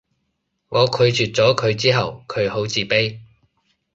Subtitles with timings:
[0.69, 3.19] 我拒絕咗佢之後佢好自卑